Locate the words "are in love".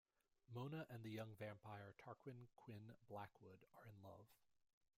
3.75-4.25